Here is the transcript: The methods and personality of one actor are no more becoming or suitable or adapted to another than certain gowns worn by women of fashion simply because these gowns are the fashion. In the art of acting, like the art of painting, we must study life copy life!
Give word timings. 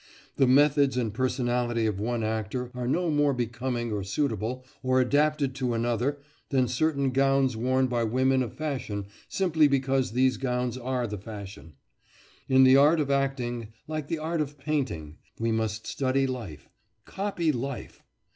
The 0.37 0.47
methods 0.47 0.97
and 0.97 1.13
personality 1.13 1.85
of 1.85 1.99
one 1.99 2.23
actor 2.23 2.71
are 2.73 2.87
no 2.87 3.11
more 3.11 3.35
becoming 3.35 3.91
or 3.93 4.03
suitable 4.03 4.65
or 4.81 4.99
adapted 4.99 5.53
to 5.57 5.75
another 5.75 6.17
than 6.49 6.67
certain 6.67 7.11
gowns 7.11 7.55
worn 7.55 7.85
by 7.85 8.03
women 8.05 8.41
of 8.41 8.51
fashion 8.51 9.05
simply 9.29 9.67
because 9.67 10.13
these 10.13 10.37
gowns 10.37 10.75
are 10.75 11.05
the 11.05 11.19
fashion. 11.19 11.73
In 12.49 12.63
the 12.63 12.77
art 12.77 12.99
of 12.99 13.11
acting, 13.11 13.67
like 13.87 14.07
the 14.07 14.17
art 14.17 14.41
of 14.41 14.57
painting, 14.57 15.17
we 15.37 15.51
must 15.51 15.85
study 15.85 16.25
life 16.25 16.67
copy 17.05 17.51
life! 17.51 18.01